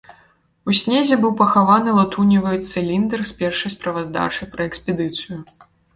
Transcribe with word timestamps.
У 0.71 0.75
снезе 0.79 1.17
быў 1.25 1.33
пахаваны 1.41 1.93
латуневы 1.99 2.53
цыліндр 2.69 3.19
з 3.33 3.35
першай 3.43 3.75
справаздачай 3.77 4.45
пра 4.55 4.61
экспедыцыю. 4.71 5.37